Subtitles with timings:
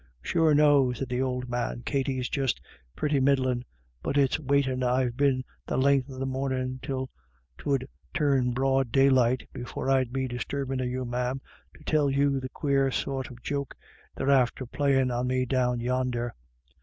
[0.23, 2.59] "Sure no," said the old man;" Katty's just
[2.95, 3.63] pretty middlin*.
[4.01, 7.11] But it's waitin' I've been the len'th of the mornin', till
[7.59, 11.39] 'twould turn broad day light, before I'd be disturbin' of you, ma'am,
[11.77, 13.75] to tell you the quare sort of joke
[14.15, 16.33] they're after playin' on me down yonder."